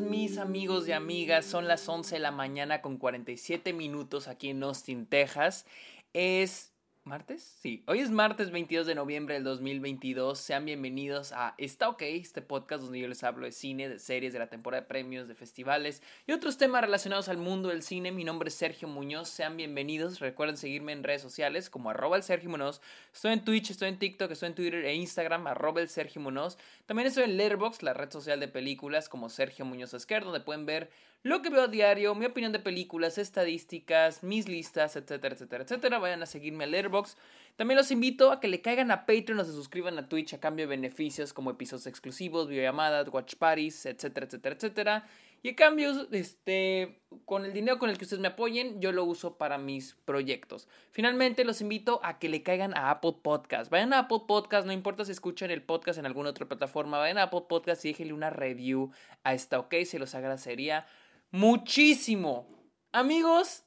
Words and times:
mis 0.00 0.38
amigos 0.38 0.88
y 0.88 0.92
amigas, 0.92 1.46
son 1.46 1.68
las 1.68 1.88
11 1.88 2.16
de 2.16 2.20
la 2.20 2.30
mañana 2.30 2.82
con 2.82 2.96
47 2.96 3.72
minutos 3.72 4.28
aquí 4.28 4.50
en 4.50 4.62
Austin, 4.62 5.06
Texas. 5.06 5.66
Es 6.12 6.72
¿Martes? 7.08 7.56
Sí, 7.62 7.82
hoy 7.86 8.00
es 8.00 8.10
martes 8.10 8.50
22 8.50 8.86
de 8.86 8.94
noviembre 8.94 9.32
del 9.32 9.42
2022. 9.42 10.38
Sean 10.38 10.66
bienvenidos 10.66 11.32
a 11.32 11.54
Está 11.56 11.88
OK, 11.88 12.02
este 12.02 12.42
podcast 12.42 12.82
donde 12.82 13.00
yo 13.00 13.08
les 13.08 13.24
hablo 13.24 13.46
de 13.46 13.52
cine, 13.52 13.88
de 13.88 13.98
series, 13.98 14.34
de 14.34 14.38
la 14.38 14.50
temporada 14.50 14.82
de 14.82 14.88
premios, 14.88 15.26
de 15.26 15.34
festivales 15.34 16.02
y 16.26 16.32
otros 16.32 16.58
temas 16.58 16.82
relacionados 16.82 17.30
al 17.30 17.38
mundo 17.38 17.70
del 17.70 17.82
cine. 17.82 18.12
Mi 18.12 18.24
nombre 18.24 18.50
es 18.50 18.54
Sergio 18.56 18.88
Muñoz. 18.88 19.30
Sean 19.30 19.56
bienvenidos. 19.56 20.20
Recuerden 20.20 20.58
seguirme 20.58 20.92
en 20.92 21.02
redes 21.02 21.22
sociales 21.22 21.70
como 21.70 21.88
arroba 21.88 22.18
el 22.18 22.22
Sergio 22.22 22.50
Muñoz. 22.50 22.82
Estoy 23.10 23.32
en 23.32 23.42
Twitch, 23.42 23.70
estoy 23.70 23.88
en 23.88 23.98
TikTok, 23.98 24.30
estoy 24.30 24.48
en 24.50 24.54
Twitter 24.54 24.84
e 24.84 24.94
Instagram, 24.94 25.46
arroba 25.46 25.80
el 25.80 25.88
Sergio 25.88 26.20
Muñoz. 26.20 26.58
También 26.84 27.06
estoy 27.08 27.24
en 27.24 27.38
Letterboxd, 27.38 27.80
la 27.84 27.94
red 27.94 28.12
social 28.12 28.38
de 28.38 28.48
películas 28.48 29.08
como 29.08 29.30
Sergio 29.30 29.64
Muñoz 29.64 29.94
Esquer, 29.94 30.24
donde 30.24 30.40
pueden 30.40 30.66
ver 30.66 30.90
lo 31.22 31.42
que 31.42 31.50
veo 31.50 31.62
a 31.62 31.68
diario, 31.68 32.14
mi 32.14 32.26
opinión 32.26 32.52
de 32.52 32.60
películas, 32.60 33.18
estadísticas, 33.18 34.22
mis 34.22 34.48
listas, 34.48 34.96
etcétera, 34.96 35.34
etcétera, 35.34 35.64
etcétera. 35.64 35.98
Vayan 35.98 36.22
a 36.22 36.26
seguirme 36.26 36.64
a 36.64 36.66
Letterboxd. 36.68 37.18
También 37.56 37.76
los 37.76 37.90
invito 37.90 38.30
a 38.30 38.38
que 38.38 38.46
le 38.46 38.60
caigan 38.60 38.92
a 38.92 39.04
Patreon 39.04 39.40
o 39.40 39.44
se 39.44 39.52
suscriban 39.52 39.98
a 39.98 40.08
Twitch 40.08 40.34
a 40.34 40.40
cambio 40.40 40.66
de 40.66 40.76
beneficios 40.76 41.32
como 41.32 41.50
episodios 41.50 41.88
exclusivos, 41.88 42.48
videollamadas, 42.48 43.08
watch 43.08 43.34
parties, 43.34 43.84
etcétera, 43.84 44.26
etcétera, 44.26 44.54
etcétera. 44.54 45.08
Y 45.42 45.50
a 45.50 45.56
cambio, 45.56 46.08
este, 46.10 47.00
con 47.24 47.44
el 47.44 47.52
dinero 47.52 47.78
con 47.78 47.90
el 47.90 47.98
que 47.98 48.04
ustedes 48.04 48.20
me 48.20 48.28
apoyen, 48.28 48.80
yo 48.80 48.90
lo 48.90 49.04
uso 49.04 49.38
para 49.38 49.56
mis 49.56 49.94
proyectos. 50.04 50.68
Finalmente, 50.90 51.44
los 51.44 51.60
invito 51.60 52.00
a 52.02 52.18
que 52.18 52.28
le 52.28 52.42
caigan 52.42 52.76
a 52.76 52.90
Apple 52.90 53.16
Podcast. 53.22 53.70
Vayan 53.70 53.92
a 53.92 54.00
Apple 54.00 54.22
Podcast, 54.26 54.66
no 54.66 54.72
importa 54.72 55.04
si 55.04 55.12
escuchan 55.12 55.50
el 55.50 55.62
podcast 55.62 55.98
en 55.98 56.06
alguna 56.06 56.30
otra 56.30 56.46
plataforma, 56.46 56.98
vayan 56.98 57.18
a 57.18 57.24
Apple 57.24 57.44
Podcast 57.48 57.84
y 57.84 57.88
déjenle 57.88 58.14
una 58.14 58.30
review 58.30 58.90
a 59.22 59.34
esta, 59.34 59.60
ok, 59.60 59.74
se 59.84 60.00
los 60.00 60.14
agradecería 60.16 60.86
muchísimo. 61.30 62.48
Amigos, 62.92 63.64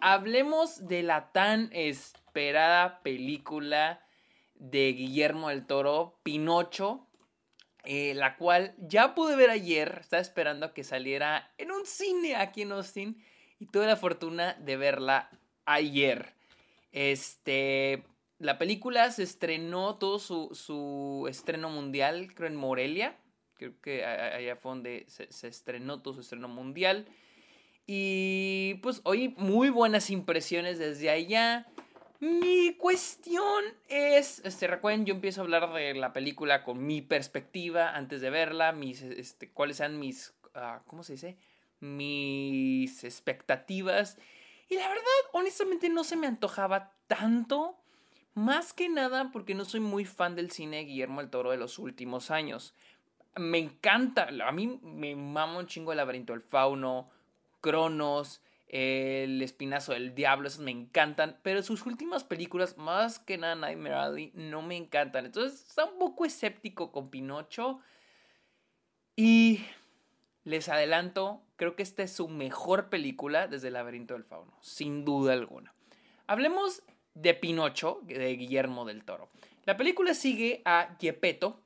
hablemos 0.00 0.88
de 0.88 1.02
la 1.02 1.32
tan 1.32 1.70
esperada 1.72 3.02
película 3.02 4.02
de 4.54 4.92
Guillermo 4.92 5.50
del 5.50 5.66
Toro, 5.66 6.18
Pinocho, 6.22 7.06
eh, 7.84 8.14
la 8.14 8.36
cual 8.36 8.74
ya 8.78 9.14
pude 9.14 9.36
ver 9.36 9.50
ayer, 9.50 9.98
estaba 10.00 10.20
esperando 10.20 10.66
a 10.66 10.74
que 10.74 10.84
saliera 10.84 11.52
en 11.58 11.70
un 11.70 11.86
cine 11.86 12.34
aquí 12.36 12.62
en 12.62 12.72
Austin 12.72 13.22
y 13.58 13.66
tuve 13.66 13.86
la 13.86 13.96
fortuna 13.96 14.54
de 14.54 14.76
verla 14.76 15.30
ayer. 15.66 16.34
Este, 16.92 18.04
la 18.38 18.58
película 18.58 19.10
se 19.12 19.22
estrenó 19.22 19.96
todo 19.96 20.18
su, 20.18 20.50
su 20.54 21.26
estreno 21.28 21.68
mundial, 21.68 22.34
creo 22.34 22.48
en 22.48 22.56
Morelia, 22.56 23.16
Creo 23.56 23.72
que 23.80 24.04
allá 24.04 24.56
fue 24.56 24.72
donde 24.72 25.06
se, 25.08 25.48
estrenó 25.48 26.02
todo 26.02 26.14
su 26.14 26.20
estreno 26.20 26.48
mundial. 26.48 27.06
Y 27.86 28.74
pues 28.82 29.00
hoy 29.04 29.34
muy 29.38 29.70
buenas 29.70 30.10
impresiones 30.10 30.78
desde 30.78 31.08
allá. 31.08 31.66
Mi 32.20 32.74
cuestión 32.74 33.64
es, 33.88 34.40
este, 34.44 34.66
recuerden, 34.66 35.06
yo 35.06 35.14
empiezo 35.14 35.40
a 35.40 35.44
hablar 35.44 35.72
de 35.72 35.94
la 35.94 36.12
película 36.12 36.64
con 36.64 36.86
mi 36.86 37.02
perspectiva 37.02 37.94
antes 37.94 38.20
de 38.20 38.30
verla, 38.30 38.72
mis, 38.72 39.02
este, 39.02 39.50
cuáles 39.50 39.76
sean 39.76 39.98
mis, 39.98 40.34
uh, 40.54 40.82
¿cómo 40.86 41.02
se 41.02 41.12
dice? 41.12 41.36
Mis 41.80 43.04
expectativas. 43.04 44.18
Y 44.68 44.76
la 44.76 44.88
verdad, 44.88 45.04
honestamente, 45.32 45.88
no 45.88 46.04
se 46.04 46.16
me 46.16 46.26
antojaba 46.26 46.92
tanto, 47.06 47.78
más 48.34 48.72
que 48.72 48.88
nada 48.88 49.30
porque 49.32 49.54
no 49.54 49.64
soy 49.64 49.80
muy 49.80 50.04
fan 50.04 50.36
del 50.36 50.50
cine 50.50 50.78
de 50.78 50.84
Guillermo 50.84 51.20
el 51.20 51.30
Toro 51.30 51.52
de 51.52 51.56
los 51.56 51.78
últimos 51.78 52.30
años 52.30 52.74
me 53.36 53.58
encanta, 53.58 54.28
a 54.44 54.52
mí 54.52 54.78
me 54.82 55.14
mama 55.14 55.58
un 55.58 55.66
chingo 55.66 55.92
el 55.92 55.98
laberinto 55.98 56.32
del 56.32 56.42
fauno, 56.42 57.10
Cronos, 57.60 58.40
el 58.68 59.42
espinazo 59.42 59.92
del 59.92 60.14
diablo, 60.14 60.48
esos 60.48 60.60
me 60.60 60.70
encantan, 60.70 61.38
pero 61.42 61.62
sus 61.62 61.86
últimas 61.86 62.24
películas, 62.24 62.76
más 62.76 63.18
que 63.18 63.38
nada 63.38 63.54
Nightmare 63.54 63.94
Alley, 63.94 64.32
no 64.34 64.62
me 64.62 64.76
encantan. 64.76 65.26
Entonces 65.26 65.64
está 65.68 65.84
un 65.84 65.98
poco 65.98 66.24
escéptico 66.24 66.90
con 66.92 67.10
Pinocho. 67.10 67.80
Y 69.14 69.64
les 70.44 70.68
adelanto, 70.68 71.42
creo 71.56 71.74
que 71.74 71.82
esta 71.82 72.02
es 72.02 72.12
su 72.12 72.28
mejor 72.28 72.88
película 72.88 73.48
desde 73.48 73.68
el 73.68 73.74
laberinto 73.74 74.14
del 74.14 74.24
fauno, 74.24 74.52
sin 74.60 75.04
duda 75.04 75.32
alguna. 75.32 75.72
Hablemos 76.26 76.82
de 77.14 77.34
Pinocho, 77.34 78.00
de 78.02 78.36
Guillermo 78.36 78.84
del 78.84 79.04
Toro. 79.04 79.30
La 79.64 79.76
película 79.76 80.12
sigue 80.12 80.62
a 80.64 80.96
Gepetto, 81.00 81.60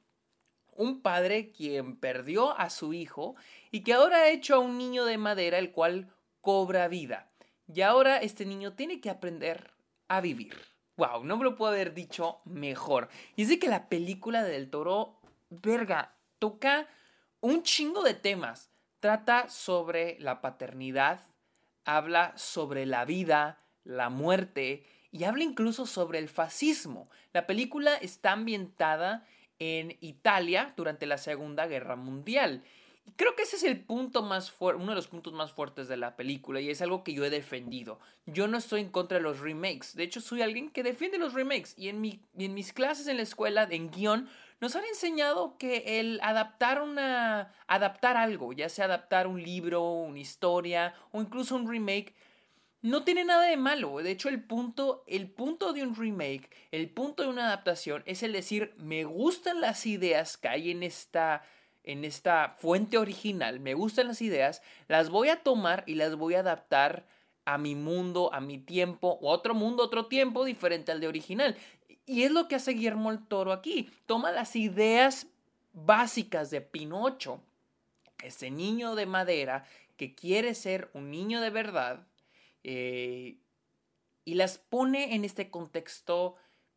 un 0.81 1.03
padre 1.03 1.53
quien 1.53 1.97
perdió 1.97 2.59
a 2.59 2.71
su 2.71 2.95
hijo 2.95 3.37
y 3.71 3.83
que 3.83 3.93
ahora 3.93 4.17
ha 4.17 4.31
hecho 4.31 4.55
a 4.55 4.59
un 4.61 4.79
niño 4.79 5.05
de 5.05 5.19
madera 5.19 5.59
el 5.59 5.73
cual 5.73 6.11
cobra 6.41 6.89
vida. 6.89 7.31
Y 7.73 7.83
ahora 7.83 8.17
este 8.17 8.47
niño 8.47 8.73
tiene 8.73 8.99
que 8.99 9.11
aprender 9.11 9.75
a 10.09 10.23
vivir. 10.23 10.57
Wow, 10.97 11.25
no 11.25 11.37
me 11.37 11.45
lo 11.45 11.55
puedo 11.55 11.73
haber 11.73 11.93
dicho 11.93 12.41
mejor. 12.47 13.11
Y 13.37 13.43
es 13.43 13.49
de 13.49 13.59
que 13.59 13.69
la 13.69 13.91
película 13.91 14.43
del 14.43 14.71
toro, 14.71 15.21
verga, 15.51 16.15
toca 16.39 16.89
un 17.41 17.63
chingo 17.63 18.03
de 18.03 18.15
temas. 18.15 18.71
Trata 19.01 19.51
sobre 19.51 20.19
la 20.19 20.41
paternidad, 20.41 21.21
habla 21.85 22.33
sobre 22.39 22.87
la 22.87 23.05
vida, 23.05 23.63
la 23.85 24.09
muerte 24.09 24.87
y 25.13 25.25
habla 25.25 25.45
incluso 25.45 25.85
sobre 25.85 26.19
el 26.19 26.31
fascismo. 26.31 27.11
La 27.35 27.47
película 27.47 27.97
está 27.97 28.33
ambientada 28.33 29.27
en 29.61 29.97
Italia 30.01 30.75
durante 30.77 31.07
la 31.07 31.19
Segunda 31.19 31.69
Guerra 31.69 31.95
Mundial. 31.95 32.65
Y 33.07 33.13
creo 33.13 33.37
que 33.37 33.45
ese 33.45 33.57
es 33.57 33.65
el 33.65 33.81
punto 33.81 34.23
más 34.23 34.53
uno 34.59 34.89
de 34.89 34.95
los 34.95 35.07
puntos 35.07 35.33
más 35.33 35.53
fuertes 35.53 35.89
de 35.89 35.97
la 35.97 36.17
película 36.17 36.61
y 36.61 36.71
es 36.71 36.83
algo 36.83 37.05
que 37.05 37.15
yo 37.15 37.25
he 37.25 37.31
defendido. 37.31 37.99
Yo 38.27 38.49
no 38.49 38.59
estoy 38.59 38.81
en 38.81 38.91
contra 38.91 39.19
de 39.19 39.23
los 39.23 39.41
remakes, 39.41 39.95
de 39.95 40.05
hecho 40.05 40.21
soy 40.21 40.43
alguien 40.43 40.71
que 40.71 40.83
defiende 40.83 41.19
los 41.19 41.35
remakes 41.35 41.75
y 41.79 41.89
en, 41.89 42.01
mi, 42.01 42.21
en 42.37 42.55
mis 42.55 42.73
clases 42.73 43.07
en 43.07 43.17
la 43.17 43.23
escuela, 43.23 43.67
en 43.71 43.91
guion, 43.91 44.29
nos 44.61 44.77
han 44.77 44.85
enseñado 44.85 45.57
que 45.57 46.01
el 46.01 46.21
adaptar 46.23 46.83
una 46.83 47.55
adaptar 47.67 48.19
algo, 48.19 48.53
ya 48.53 48.69
sea 48.69 48.85
adaptar 48.85 49.27
un 49.27 49.43
libro, 49.43 49.83
una 49.83 50.19
historia 50.19 50.95
o 51.13 51.23
incluso 51.23 51.57
un 51.57 51.69
remake 51.69 52.15
no 52.83 53.05
tiene 53.05 53.25
nada 53.25 53.47
de 53.47 53.57
malo. 53.57 53.99
De 53.99 54.11
hecho, 54.11 54.29
el 54.29 54.43
punto, 54.43 55.05
el 55.07 55.31
punto 55.31 55.73
de 55.73 55.83
un 55.83 55.95
remake, 55.95 56.51
el 56.71 56.89
punto 56.91 57.23
de 57.23 57.29
una 57.29 57.47
adaptación 57.47 58.03
es 58.07 58.23
el 58.23 58.33
decir, 58.33 58.75
me 58.79 59.05
gustan 59.05 59.61
las 59.61 59.87
ideas 59.87 60.37
que 60.37 60.49
hay 60.49 60.71
en 60.71 60.83
esta, 60.83 61.43
en 61.85 62.05
esta 62.05 62.57
fuente 62.59 62.99
original, 62.99 63.61
me 63.61 63.75
gustan 63.75 64.09
las 64.09 64.23
ideas, 64.23 64.63
las 64.89 65.11
voy 65.11 65.29
a 65.29 65.43
tomar 65.43 65.85
y 65.87 65.95
las 65.95 66.17
voy 66.17 66.35
a 66.35 66.41
adaptar 66.41 67.07
a 67.45 67.59
mi 67.59 67.75
mundo, 67.75 68.33
a 68.33 68.41
mi 68.41 68.59
tiempo, 68.59 69.19
o 69.21 69.31
a 69.31 69.35
otro 69.35 69.55
mundo, 69.55 69.83
otro 69.83 70.07
tiempo 70.07 70.45
diferente 70.45 70.93
al 70.93 71.01
de 71.01 71.09
original. 71.09 71.57
Y 72.07 72.23
es 72.23 72.31
lo 72.31 72.49
que 72.49 72.55
hace 72.55 72.73
Guillermo 72.73 73.11
el 73.11 73.27
Toro 73.27 73.53
aquí. 73.53 73.91
Toma 74.07 74.31
las 74.33 74.57
ideas 74.57 75.27
básicas 75.73 76.51
de 76.51 76.61
Pinocho, 76.61 77.41
ese 78.23 78.51
niño 78.51 78.95
de 78.95 79.07
madera 79.07 79.65
que 79.97 80.15
quiere 80.15 80.55
ser 80.55 80.91
un 80.95 81.11
niño 81.11 81.41
de 81.41 81.51
verdad, 81.51 82.07
eh, 82.65 83.39
y 84.25 84.35
las 84.35 84.59
pone 84.59 85.15
en 85.15 85.25
este 85.25 85.51
contexto 85.51 86.37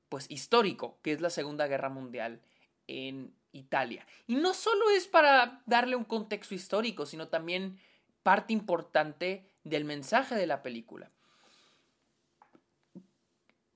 pues 0.10 0.30
histórico, 0.30 1.00
que 1.02 1.12
es 1.12 1.22
la 1.22 1.30
Segunda 1.30 1.68
Guerra 1.68 1.90
Mundial 1.90 2.42
en 2.88 3.36
Italia. 3.52 4.06
Y 4.28 4.36
no 4.36 4.54
solo 4.54 4.90
es 4.92 5.08
para 5.08 5.62
darle 5.66 5.96
un 5.96 6.04
contexto 6.04 6.56
histórico, 6.56 7.06
sino 7.06 7.28
también 7.30 7.80
parte 8.22 8.54
importante 8.54 9.50
del 9.64 9.86
mensaje 9.86 10.36
de 10.36 10.48
la 10.48 10.62
película. 10.62 11.12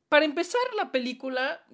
Para 0.09 0.25
empezar 0.25 0.62
la 0.75 0.91
película, 0.91 1.66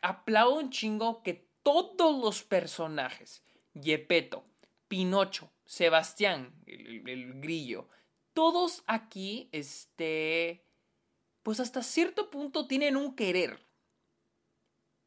aplaudo 0.00 0.56
un 0.56 0.70
chingo 0.70 1.22
que 1.22 1.48
todos 1.62 2.22
los 2.22 2.42
personajes, 2.42 3.44
Gepetto, 3.74 4.44
Pinocho, 4.86 5.50
Sebastián, 5.64 6.54
el 6.66 7.40
grillo, 7.40 7.88
todos 8.34 8.82
aquí, 8.86 9.48
este, 9.52 10.64
pues 11.42 11.60
hasta 11.60 11.82
cierto 11.82 12.30
punto 12.30 12.66
tienen 12.66 12.96
un 12.96 13.14
querer. 13.14 13.60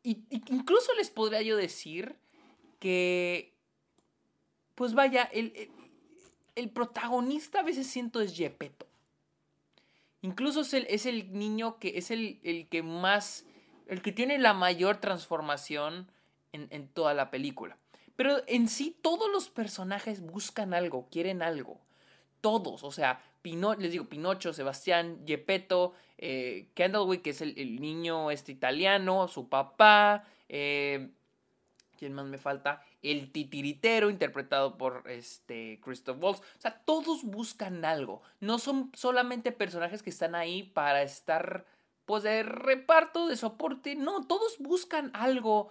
Y, 0.04 0.24
incluso 0.30 0.94
les 0.96 1.10
podría 1.10 1.42
yo 1.42 1.58
decir 1.58 2.16
que, 2.80 3.54
pues 4.76 4.94
vaya, 4.94 5.24
el, 5.24 5.72
el, 6.56 6.70
protagonista 6.70 7.60
a 7.60 7.64
veces 7.64 7.88
siento 7.88 8.22
es 8.22 8.36
Gepetto. 8.36 8.86
Incluso 10.22 10.62
es 10.62 10.74
el, 10.74 10.86
es 10.90 11.06
el 11.06 11.34
niño 11.34 11.80
que 11.80 11.98
es 11.98 12.12
el, 12.12 12.40
el, 12.44 12.68
que 12.68 12.84
más, 12.84 13.46
el 13.88 14.02
que 14.02 14.12
tiene 14.12 14.38
la 14.38 14.54
mayor 14.54 14.98
transformación 14.98 16.12
en, 16.52 16.68
en 16.72 16.88
toda 16.88 17.14
la 17.14 17.32
película. 17.32 17.78
Pero 18.16 18.44
en 18.48 18.70
sí 18.70 18.96
todos 19.02 19.30
los 19.32 19.50
personajes 19.50 20.22
buscan 20.22 20.74
algo, 20.74 21.08
quieren 21.10 21.42
algo 21.42 21.80
todos, 22.46 22.84
o 22.84 22.92
sea, 22.92 23.24
les 23.42 23.92
digo, 23.92 24.06
Pinocho, 24.06 24.54
Sebastián, 24.54 25.24
Gepetto, 25.26 25.94
eh, 26.20 26.70
Candlewick, 26.76 27.24
que 27.24 27.32
es 27.32 27.42
el, 27.42 27.82
niño 27.82 28.30
este 28.30 28.52
italiano, 28.52 29.28
su 29.28 29.50
papá, 29.50 30.26
eh, 30.48 31.10
¿Quién 31.98 32.14
más 32.14 32.28
me 32.28 32.38
falta? 32.38 32.84
El 33.02 33.32
titiritero, 33.32 34.12
interpretado 34.12 34.78
por 34.78 35.10
este 35.10 35.80
Christoph 35.84 36.22
Waltz. 36.22 36.42
O 36.42 36.62
sea, 36.62 36.82
todos 36.86 37.24
buscan 37.24 37.84
algo. 37.84 38.22
No 38.40 38.60
son 38.60 38.92
solamente 38.94 39.52
personajes 39.52 40.04
que 40.04 40.12
están 40.12 40.36
ahí 40.36 40.62
para 40.62 41.02
estar, 41.02 41.66
pues, 42.06 42.22
de 42.22 42.44
reparto, 42.44 43.28
de 43.28 43.38
soporte. 43.38 43.96
No, 43.96 44.28
todos 44.28 44.58
buscan 44.60 45.10
algo 45.16 45.70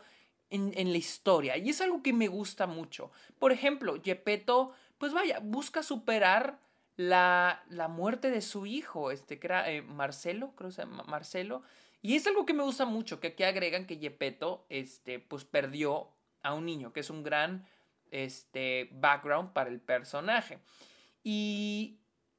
en, 0.50 0.72
en 0.74 0.90
la 0.90 0.98
historia. 0.98 1.56
Y 1.56 1.68
es 1.68 1.80
algo 1.80 2.02
que 2.02 2.12
me 2.12 2.26
gusta 2.26 2.66
mucho. 2.66 3.12
Por 3.38 3.52
ejemplo, 3.52 4.00
Gepetto, 4.02 4.72
pues 4.98 5.12
vaya, 5.12 5.38
busca 5.40 5.84
superar 5.84 6.63
la, 6.96 7.64
la 7.68 7.88
muerte 7.88 8.30
de 8.30 8.40
su 8.40 8.66
hijo, 8.66 9.10
este, 9.10 9.38
era 9.42 9.70
eh, 9.70 9.82
Marcelo, 9.82 10.52
creo 10.56 10.70
que 10.70 10.76
se 10.76 10.82
llama 10.82 11.04
Marcelo. 11.06 11.62
Y 12.02 12.16
es 12.16 12.26
algo 12.26 12.44
que 12.44 12.54
me 12.54 12.62
gusta 12.62 12.84
mucho, 12.84 13.18
que 13.20 13.28
aquí 13.28 13.42
agregan 13.42 13.86
que 13.86 13.96
Gepetto, 13.96 14.66
este, 14.68 15.18
pues 15.18 15.44
perdió 15.44 16.08
a 16.42 16.54
un 16.54 16.66
niño, 16.66 16.92
que 16.92 17.00
es 17.00 17.10
un 17.10 17.22
gran 17.22 17.66
este, 18.10 18.90
background 18.92 19.52
para 19.52 19.70
el 19.70 19.80
personaje. 19.80 20.58
Y, 21.22 21.96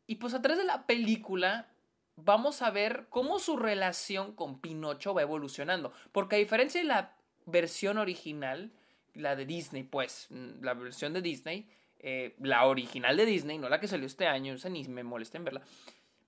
y 0.08 0.16
pues 0.16 0.34
a 0.34 0.42
través 0.42 0.60
de 0.60 0.66
la 0.66 0.86
película 0.86 1.68
vamos 2.16 2.62
a 2.62 2.70
ver 2.72 3.08
cómo 3.10 3.40
su 3.40 3.58
relación 3.58 4.34
con 4.34 4.60
Pinocho 4.60 5.14
va 5.14 5.24
evolucionando. 5.24 5.92
Porque 6.12 6.36
a 6.36 6.40
diferencia 6.40 6.82
de 6.82 6.88
la 6.88 7.16
versión 7.46 7.98
original, 7.98 8.72
la 9.14 9.36
de 9.36 9.46
Disney, 9.46 9.84
pues, 9.84 10.28
la 10.30 10.74
versión 10.74 11.14
de 11.14 11.22
Disney, 11.22 11.68
eh, 12.00 12.36
la 12.40 12.66
original 12.66 13.18
de 13.18 13.26
Disney, 13.26 13.58
no 13.58 13.70
la 13.70 13.80
que 13.80 13.88
salió 13.88 14.06
este 14.06 14.28
año, 14.28 14.56
o 14.64 14.70
ni 14.70 14.84
me 14.86 15.04
molesta 15.04 15.38
en 15.38 15.46
verla, 15.46 15.62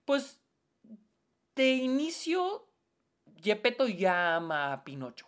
pues 0.05 0.39
de 1.55 1.71
inicio, 1.71 2.67
Gepetto 3.41 3.87
ya 3.87 4.35
ama 4.35 4.73
a 4.73 4.83
Pinocho. 4.83 5.27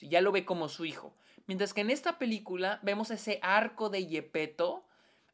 Ya 0.00 0.20
lo 0.20 0.30
ve 0.30 0.44
como 0.44 0.68
su 0.68 0.84
hijo. 0.84 1.14
Mientras 1.46 1.72
que 1.72 1.80
en 1.80 1.90
esta 1.90 2.18
película 2.18 2.78
vemos 2.82 3.10
ese 3.10 3.38
arco 3.42 3.88
de 3.88 4.06
Yepeto 4.06 4.84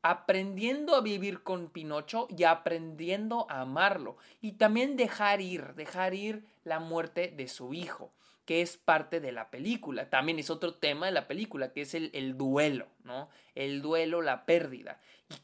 aprendiendo 0.03 0.97
a 0.97 1.01
vivir 1.01 1.43
con 1.43 1.71
Pinocho 1.71 2.27
y 2.29 2.45
aprendiendo 2.45 3.47
a 3.49 3.63
amarlo. 3.63 4.17
Y 4.41 4.53
también 4.53 4.97
dejar 4.97 5.41
ir, 5.41 5.75
dejar 5.75 6.15
ir 6.15 6.45
la 6.65 6.81
muerte 6.81 7.33
de 7.37 7.49
su 7.49 7.73
hijo, 7.73 8.13
que 8.45 8.63
es 8.63 8.77
parte 8.77 9.21
de 9.21 9.33
la 9.33 9.51
película. 9.51 10.11
También 10.11 10.39
es 10.39 10.51
otro 10.51 10.75
tema 10.75 11.07
de 11.07 11.13
la 11.13 11.29
película, 11.29 11.73
que 11.73 11.83
es 11.83 11.95
el, 11.95 12.37
duelo, 12.37 12.89
¿no? 13.05 13.29
El 13.55 13.83
duelo, 13.83 14.23
la 14.23 14.45
pérdida. 14.45 15.01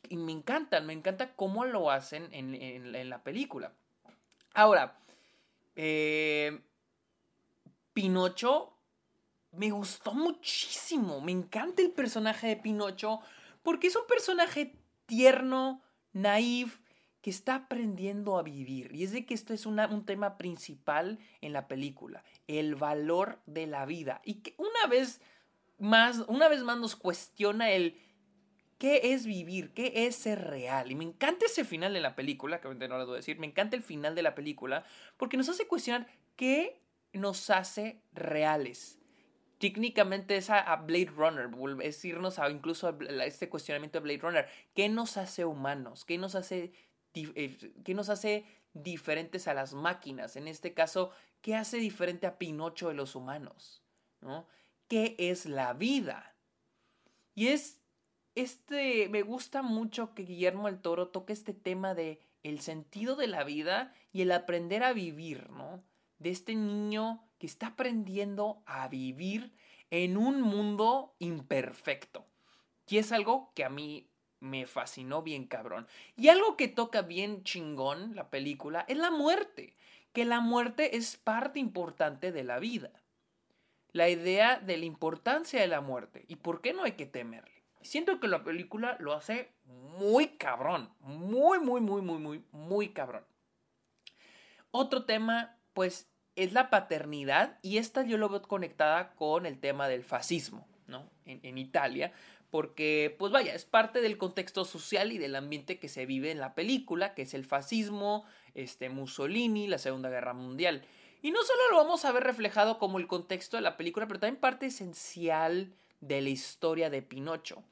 Y, 0.08 0.16
me 0.16 0.32
encanta, 0.32 0.80
me 0.80 0.92
encanta 0.92 1.34
cómo 1.34 1.64
lo 1.64 1.90
hacen 1.90 2.28
en, 2.32 3.08
la 3.08 3.22
película. 3.22 3.72
Ahora, 4.54 4.98
eh, 5.76 6.60
Pinocho 7.92 8.74
me 9.52 9.70
gustó 9.70 10.12
muchísimo. 10.12 11.20
Me 11.20 11.32
encanta 11.32 11.82
el 11.82 11.90
personaje 11.90 12.48
de 12.48 12.56
Pinocho 12.56 13.20
porque 13.62 13.88
es 13.88 13.96
un 13.96 14.06
personaje 14.06 14.74
tierno, 15.06 15.82
naif, 16.12 16.80
que 17.28 17.32
está 17.32 17.56
aprendiendo 17.56 18.38
a 18.38 18.42
vivir. 18.42 18.94
Y 18.94 19.04
es 19.04 19.12
de 19.12 19.26
que 19.26 19.34
esto 19.34 19.52
es 19.52 19.66
un 19.66 20.06
tema 20.06 20.38
principal 20.38 21.18
en 21.42 21.52
la 21.52 21.68
película, 21.68 22.24
el 22.46 22.74
valor 22.74 23.38
de 23.44 23.66
la 23.66 23.84
vida. 23.84 24.22
Y 24.24 24.36
que 24.36 24.54
una 24.56 24.86
vez 24.88 25.20
más, 25.78 26.24
una 26.26 26.48
vez 26.48 26.62
más 26.62 26.78
nos 26.78 26.96
cuestiona 26.96 27.70
el 27.70 28.00
qué 28.78 29.12
es 29.12 29.26
vivir, 29.26 29.74
qué 29.74 30.06
es 30.06 30.16
ser 30.16 30.42
real. 30.42 30.90
Y 30.90 30.94
me 30.94 31.04
encanta 31.04 31.44
ese 31.44 31.66
final 31.66 31.92
de 31.92 32.00
la 32.00 32.16
película, 32.16 32.62
que 32.62 32.68
no 32.72 32.96
lo 32.96 33.04
voy 33.04 33.16
a 33.16 33.16
decir, 33.16 33.38
me 33.38 33.46
encanta 33.46 33.76
el 33.76 33.82
final 33.82 34.14
de 34.14 34.22
la 34.22 34.34
película 34.34 34.84
porque 35.18 35.36
nos 35.36 35.50
hace 35.50 35.66
cuestionar 35.66 36.06
qué 36.34 36.80
nos 37.12 37.50
hace 37.50 38.00
reales 38.14 38.98
técnicamente 39.58 40.36
es 40.36 40.50
a, 40.50 40.74
Blade 40.76 41.12
Runner, 41.16 41.50
es 41.82 42.04
irnos 42.04 42.38
a 42.38 42.48
incluso 42.48 42.88
a 42.88 43.24
este 43.24 43.48
cuestionamiento 43.48 43.98
de 43.98 44.04
Blade 44.04 44.20
Runner. 44.20 44.48
¿Qué 44.74 44.88
nos 44.88 45.16
hace 45.16 45.44
humanos? 45.44 46.04
¿Qué 46.04 46.16
nos 46.16 46.34
hace, 46.34 46.72
¿Qué 47.12 47.94
nos 47.94 48.08
hace 48.08 48.44
diferentes 48.74 49.48
a 49.48 49.54
las 49.54 49.74
máquinas? 49.74 50.36
En 50.36 50.48
este 50.48 50.74
caso, 50.74 51.10
¿qué 51.40 51.54
hace 51.54 51.78
diferente 51.78 52.26
a 52.26 52.38
Pinocho 52.38 52.88
de 52.88 52.94
los 52.94 53.14
humanos? 53.14 53.82
¿No? 54.20 54.46
¿Qué 54.88 55.16
es 55.18 55.46
la 55.46 55.72
vida? 55.74 56.34
Y 57.34 57.48
es 57.48 57.78
este 58.34 59.08
me 59.08 59.22
gusta 59.22 59.62
mucho 59.62 60.14
que 60.14 60.22
Guillermo 60.22 60.68
el 60.68 60.80
Toro 60.80 61.08
toque 61.08 61.32
este 61.32 61.54
tema 61.54 61.94
de 61.94 62.20
el 62.42 62.60
sentido 62.60 63.16
de 63.16 63.26
la 63.26 63.42
vida 63.42 63.92
y 64.12 64.22
el 64.22 64.32
aprender 64.32 64.82
a 64.84 64.92
vivir, 64.92 65.50
¿no? 65.50 65.82
De 66.18 66.30
este 66.30 66.54
niño 66.54 67.24
que 67.38 67.46
está 67.46 67.68
aprendiendo 67.68 68.62
a 68.66 68.88
vivir 68.88 69.52
en 69.90 70.16
un 70.16 70.40
mundo 70.40 71.14
imperfecto. 71.18 72.26
Y 72.88 72.98
es 72.98 73.12
algo 73.12 73.52
que 73.54 73.64
a 73.64 73.68
mí 73.68 74.07
me 74.40 74.66
fascinó 74.66 75.22
bien 75.22 75.46
cabrón. 75.46 75.86
Y 76.16 76.28
algo 76.28 76.56
que 76.56 76.68
toca 76.68 77.02
bien 77.02 77.44
chingón 77.44 78.14
la 78.14 78.30
película 78.30 78.84
es 78.88 78.96
la 78.96 79.10
muerte, 79.10 79.74
que 80.12 80.24
la 80.24 80.40
muerte 80.40 80.96
es 80.96 81.16
parte 81.16 81.58
importante 81.58 82.32
de 82.32 82.44
la 82.44 82.58
vida. 82.58 82.90
La 83.92 84.08
idea 84.08 84.58
de 84.58 84.76
la 84.76 84.84
importancia 84.84 85.60
de 85.60 85.66
la 85.66 85.80
muerte 85.80 86.24
y 86.28 86.36
por 86.36 86.60
qué 86.60 86.72
no 86.72 86.84
hay 86.84 86.92
que 86.92 87.06
temerle. 87.06 87.62
Siento 87.80 88.20
que 88.20 88.28
la 88.28 88.44
película 88.44 88.96
lo 89.00 89.14
hace 89.14 89.52
muy 89.98 90.28
cabrón, 90.36 90.90
muy, 91.00 91.58
muy, 91.58 91.80
muy, 91.80 92.02
muy, 92.02 92.18
muy, 92.18 92.44
muy 92.52 92.88
cabrón. 92.90 93.24
Otro 94.70 95.04
tema, 95.04 95.56
pues 95.72 96.10
es 96.36 96.52
la 96.52 96.70
paternidad 96.70 97.58
y 97.62 97.78
esta 97.78 98.02
yo 98.02 98.18
lo 98.18 98.28
veo 98.28 98.42
conectada 98.42 99.14
con 99.14 99.46
el 99.46 99.58
tema 99.58 99.88
del 99.88 100.04
fascismo, 100.04 100.68
¿no? 100.86 101.10
En, 101.24 101.58
Italia, 101.58 102.12
porque, 102.50 103.14
pues 103.18 103.32
vaya, 103.32 103.54
es 103.54 103.64
parte 103.64 104.00
del 104.00 104.16
contexto 104.16 104.64
social 104.64 105.12
y 105.12 105.18
del 105.18 105.36
ambiente 105.36 105.78
que 105.78 105.88
se 105.88 106.06
vive 106.06 106.30
en 106.30 106.38
la 106.38 106.54
película, 106.54 107.14
que 107.14 107.22
es 107.22 107.34
el 107.34 107.44
fascismo, 107.44 108.24
este, 108.54 108.88
Mussolini, 108.88 109.68
la 109.68 109.78
Segunda 109.78 110.08
Guerra 110.08 110.32
Mundial. 110.32 110.84
Y 111.20 111.30
no 111.30 111.42
solo 111.42 111.70
lo 111.70 111.76
vamos 111.78 112.04
a 112.04 112.12
ver 112.12 112.24
reflejado 112.24 112.78
como 112.78 112.98
el 112.98 113.06
contexto 113.06 113.56
de 113.56 113.62
la 113.62 113.76
película, 113.76 114.06
pero 114.06 114.20
también 114.20 114.40
parte 114.40 114.66
esencial 114.66 115.72
de 116.00 116.22
la 116.22 116.28
historia 116.28 116.90
de 116.90 117.02
Pinocho. 117.02 117.62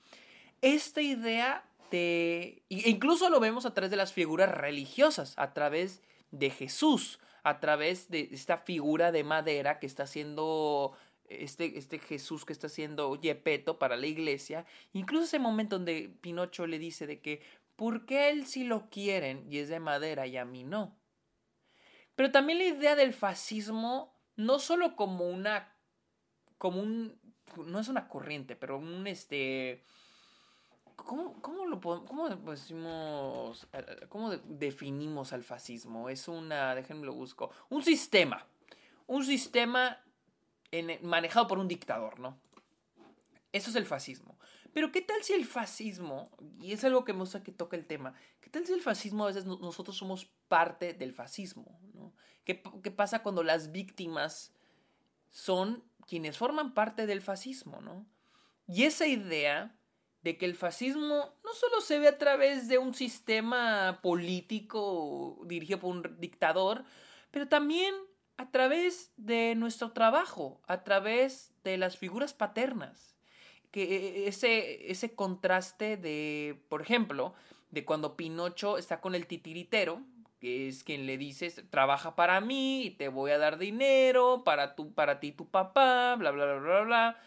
Esta 0.62 1.00
idea 1.00 1.64
de... 1.90 2.62
E 2.69 2.90
incluso 2.90 3.31
lo 3.31 3.40
vemos 3.40 3.64
a 3.64 3.73
través 3.73 3.90
de 3.90 3.96
las 3.96 4.12
figuras 4.12 4.50
religiosas, 4.50 5.34
a 5.37 5.52
través 5.55 6.02
de 6.32 6.50
Jesús, 6.50 7.20
a 7.44 7.61
través 7.61 8.11
de 8.11 8.28
esta 8.32 8.58
figura 8.58 9.12
de 9.12 9.23
madera 9.23 9.78
que 9.78 9.87
está 9.87 10.02
haciendo 10.02 10.93
este, 11.28 11.78
este 11.78 11.99
Jesús 11.99 12.44
que 12.44 12.52
está 12.52 12.67
haciendo 12.67 13.14
Yepeto 13.17 13.78
para 13.78 13.96
la 13.96 14.06
iglesia. 14.06 14.66
Incluso 14.92 15.25
ese 15.25 15.38
momento 15.38 15.76
donde 15.76 16.14
Pinocho 16.21 16.66
le 16.66 16.78
dice 16.78 17.06
de 17.06 17.21
que, 17.21 17.42
¿por 17.76 18.06
qué 18.06 18.30
él 18.30 18.47
sí 18.47 18.64
lo 18.64 18.88
quieren 18.90 19.47
y 19.50 19.59
es 19.59 19.68
de 19.68 19.80
madera 19.80 20.26
y 20.26 20.37
a 20.37 20.45
mí 20.45 20.64
no? 20.64 20.97
Pero 22.14 22.30
también 22.30 22.59
la 22.59 22.64
idea 22.64 22.97
del 22.97 23.12
fascismo, 23.12 24.14
no 24.37 24.59
solo 24.59 24.97
como 24.97 25.28
una, 25.28 25.75
como 26.59 26.80
un, 26.80 27.21
no 27.66 27.78
es 27.78 27.88
una 27.88 28.09
corriente, 28.09 28.56
pero 28.56 28.78
un, 28.78 29.06
este, 29.06 29.83
¿Cómo, 30.97 31.40
cómo 31.42 31.66
lo 31.66 31.78
cómo 31.78 32.28
decimos, 32.28 33.68
eh, 33.73 34.06
cómo 34.09 34.30
definimos 34.30 35.33
al 35.33 35.45
fascismo? 35.45 36.09
Es 36.09 36.26
una, 36.26 36.75
déjenme 36.75 37.04
lo 37.04 37.12
busco, 37.12 37.50
un 37.68 37.85
sistema, 37.85 38.47
un 39.06 39.25
sistema 39.25 40.00
manejado 41.02 41.46
por 41.46 41.58
un 41.58 41.68
dictador, 41.68 42.18
¿no? 42.18 42.38
Eso 43.52 43.70
es 43.70 43.76
el 43.76 43.87
fascismo. 43.87 44.38
Pero 44.73 44.92
¿qué 44.92 45.00
tal 45.00 45.23
si 45.23 45.32
el 45.32 45.46
fascismo, 45.46 46.30
y 46.61 46.73
es 46.73 46.85
algo 46.85 47.04
que 47.04 47.14
me 47.14 47.20
gusta 47.20 47.42
que 47.42 47.52
toca 47.52 47.76
el 47.76 47.87
tema, 47.87 48.14
¿qué 48.40 48.50
tal 48.50 48.66
si 48.66 48.73
el 48.73 48.82
fascismo 48.82 49.25
a 49.25 49.28
veces 49.28 49.46
nosotros 49.46 49.96
somos 49.96 50.26
parte 50.49 50.92
del 50.92 51.14
fascismo? 51.14 51.80
¿no? 51.94 52.12
¿Qué, 52.44 52.62
¿Qué 52.82 52.90
pasa 52.90 53.23
cuando 53.23 53.42
las 53.42 53.73
víctimas 53.73 54.52
son 55.30 55.82
quienes 56.06 56.37
forman 56.37 56.75
parte 56.75 57.06
del 57.06 57.23
fascismo, 57.23 57.80
¿no? 57.80 58.06
Y 58.68 58.85
esa 58.85 59.06
idea 59.06 59.76
de 60.23 60.37
que 60.37 60.46
el 60.46 60.56
fascismo 60.56 61.35
no 61.44 61.54
solo 61.54 61.80
se 61.80 61.99
ve 61.99 62.08
a 62.08 62.18
través 62.18 62.68
de 62.68 62.78
un 62.78 62.94
sistema 62.94 64.00
político 64.02 65.40
dirigido 65.44 65.78
por 65.78 65.94
un 65.94 66.20
dictador, 66.20 66.85
pero 67.30 67.49
también 67.49 67.94
a 68.37 68.50
través 68.50 69.12
de 69.16 69.55
nuestro 69.55 69.93
trabajo, 69.93 70.61
a 70.66 70.85
través 70.85 71.55
de 71.64 71.76
las 71.76 71.97
figuras 71.97 72.35
paternas. 72.35 73.16
Que 73.71 73.83
e, 73.83 73.97
e, 73.97 74.28
ese, 74.28 74.90
ese 74.90 75.14
contraste 75.14 75.97
de, 75.97 76.62
por 76.69 76.83
ejemplo, 76.83 77.35
de 77.71 77.85
cuando 77.85 78.16
Pinocho 78.16 78.78
está 78.78 79.00
con 79.00 79.14
el 79.14 79.26
titiritero, 79.26 80.02
que 80.40 80.69
es 80.69 80.85
quien 80.85 81.07
le 81.07 81.19
dice, 81.19 81.50
trabaja 81.50 82.14
para 82.14 82.40
mí 82.40 82.85
y 82.85 82.90
te 82.90 83.09
voy 83.09 83.31
a 83.31 83.38
dar 83.38 83.59
dinero 83.59 84.43
para, 84.45 84.75
tu, 84.76 84.93
para 84.93 85.19
ti 85.19 85.33
tu 85.33 85.49
papá, 85.50 86.14
bla, 86.16 86.31
bla, 86.31 86.45
bla, 86.45 86.59
bla, 86.59 86.81
bla 86.83 87.21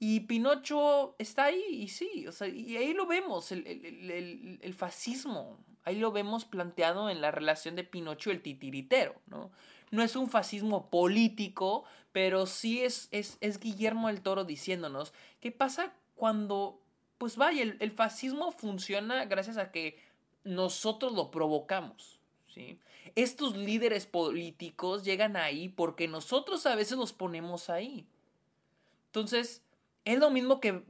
y 0.00 0.20
Pinocho 0.20 1.16
está 1.18 1.44
ahí, 1.46 1.64
y 1.70 1.88
sí, 1.88 2.26
o 2.28 2.32
sea, 2.32 2.46
y 2.46 2.76
ahí 2.76 2.94
lo 2.94 3.06
vemos, 3.06 3.50
el, 3.50 3.66
el, 3.66 4.58
el, 4.62 4.74
fascismo, 4.74 5.58
ahí 5.82 5.96
lo 5.96 6.12
vemos 6.12 6.44
planteado 6.44 7.10
en 7.10 7.20
la 7.20 7.32
relación 7.32 7.74
de 7.74 7.82
Pinocho 7.82 8.30
y 8.30 8.34
el 8.34 8.42
titiritero, 8.42 9.16
¿no? 9.26 9.50
No 9.90 10.02
es 10.02 10.16
un 10.16 10.28
fascismo 10.28 10.90
político, 10.90 11.84
pero 12.12 12.46
sí 12.46 12.82
es, 12.82 13.08
es, 13.10 13.60
Guillermo 13.60 14.08
del 14.08 14.22
Toro 14.22 14.44
diciéndonos 14.44 15.12
qué 15.40 15.52
pasa 15.52 15.92
cuando, 16.14 16.80
pues 17.18 17.36
vaya, 17.36 17.62
el, 17.62 17.76
el 17.80 17.90
fascismo 17.90 18.52
funciona 18.52 19.24
gracias 19.26 19.56
a 19.56 19.70
que 19.70 19.98
nosotros 20.44 21.12
lo 21.12 21.30
provocamos. 21.30 22.18
¿sí? 22.48 22.78
Estos 23.14 23.56
líderes 23.56 24.06
políticos 24.06 25.04
llegan 25.04 25.36
ahí 25.36 25.68
porque 25.68 26.08
nosotros 26.08 26.66
a 26.66 26.74
veces 26.74 26.98
los 26.98 27.12
ponemos 27.12 27.70
ahí. 27.70 28.06
Entonces, 29.06 29.62
es 30.04 30.18
lo 30.18 30.30
mismo 30.30 30.60
que 30.60 30.84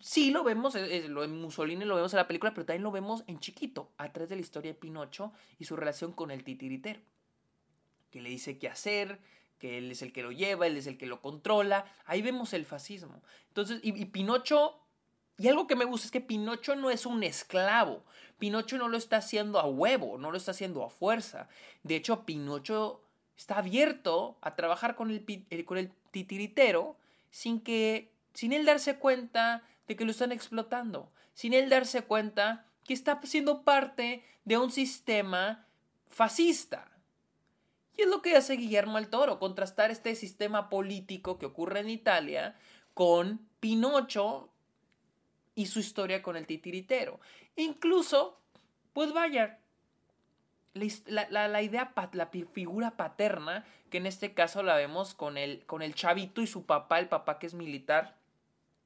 sí 0.00 0.30
lo 0.30 0.44
vemos, 0.44 0.74
lo 1.08 1.24
en 1.24 1.40
Mussolini 1.40 1.84
lo 1.84 1.96
vemos 1.96 2.12
en 2.12 2.18
la 2.18 2.26
película, 2.26 2.54
pero 2.54 2.66
también 2.66 2.82
lo 2.82 2.90
vemos 2.90 3.24
en 3.26 3.38
chiquito, 3.38 3.90
a 3.96 4.12
través 4.12 4.30
de 4.30 4.36
la 4.36 4.42
historia 4.42 4.72
de 4.72 4.78
Pinocho 4.78 5.32
y 5.58 5.64
su 5.64 5.76
relación 5.76 6.12
con 6.12 6.30
el 6.30 6.44
titiritero, 6.44 7.00
que 8.10 8.20
le 8.20 8.28
dice 8.28 8.58
qué 8.58 8.68
hacer, 8.68 9.20
que 9.58 9.78
él 9.78 9.90
es 9.90 10.02
el 10.02 10.12
que 10.12 10.22
lo 10.22 10.32
lleva, 10.32 10.66
él 10.66 10.76
es 10.76 10.86
el 10.86 10.98
que 10.98 11.06
lo 11.06 11.20
controla. 11.20 11.84
Ahí 12.06 12.22
vemos 12.22 12.52
el 12.52 12.64
fascismo. 12.64 13.22
Entonces, 13.48 13.80
y, 13.82 14.04
Pinocho, 14.06 14.80
y 15.38 15.48
algo 15.48 15.66
que 15.66 15.76
me 15.76 15.84
gusta 15.84 16.06
es 16.06 16.10
que 16.10 16.20
Pinocho 16.20 16.74
no 16.76 16.90
es 16.90 17.06
un 17.06 17.22
esclavo. 17.22 18.04
Pinocho 18.38 18.78
no 18.78 18.88
lo 18.88 18.96
está 18.96 19.18
haciendo 19.18 19.60
a 19.60 19.66
huevo, 19.66 20.18
no 20.18 20.30
lo 20.30 20.38
está 20.38 20.52
haciendo 20.52 20.84
a 20.84 20.90
fuerza. 20.90 21.48
De 21.82 21.96
hecho, 21.96 22.24
Pinocho 22.24 23.02
está 23.36 23.58
abierto 23.58 24.38
a 24.40 24.56
trabajar 24.56 24.96
con 24.96 25.10
el, 25.10 25.64
con 25.64 25.78
el 25.78 25.92
titiritero 26.10 26.96
sin 27.30 27.60
que, 27.60 28.12
sin 28.34 28.52
él 28.52 28.64
darse 28.64 28.98
cuenta 28.98 29.62
de 29.86 29.96
que 29.96 30.04
lo 30.04 30.10
están 30.10 30.32
explotando, 30.32 31.10
sin 31.34 31.52
él 31.52 31.68
darse 31.68 32.02
cuenta 32.02 32.66
que 32.84 32.94
está 32.94 33.20
siendo 33.24 33.62
parte 33.62 34.24
de 34.44 34.58
un 34.58 34.70
sistema 34.70 35.66
fascista. 36.08 36.90
Y 37.96 38.02
es 38.02 38.08
lo 38.08 38.22
que 38.22 38.36
hace 38.36 38.56
Guillermo 38.56 38.98
el 38.98 39.08
Toro, 39.08 39.38
contrastar 39.38 39.90
este 39.90 40.14
sistema 40.14 40.68
político 40.68 41.38
que 41.38 41.46
ocurre 41.46 41.80
en 41.80 41.90
Italia 41.90 42.56
con 42.94 43.46
Pinocho 43.60 44.50
y 45.54 45.66
su 45.66 45.80
historia 45.80 46.22
con 46.22 46.36
el 46.36 46.46
titiritero. 46.46 47.20
Incluso, 47.56 48.40
pues 48.92 49.12
vaya, 49.12 49.58
la, 50.74 51.48
la, 51.48 51.62
idea, 51.62 51.92
la 52.12 52.26
figura 52.26 52.96
paterna, 52.96 53.64
que 53.90 53.98
en 53.98 54.06
este 54.06 54.34
caso 54.34 54.62
la 54.62 54.76
vemos 54.76 55.14
con 55.14 55.36
el, 55.36 55.64
con 55.66 55.82
el 55.82 55.94
chavito 55.94 56.42
y 56.42 56.46
su 56.46 56.64
papá, 56.64 56.98
el 56.98 57.08
papá 57.08 57.38
que 57.38 57.46
es 57.46 57.54
militar, 57.54 58.16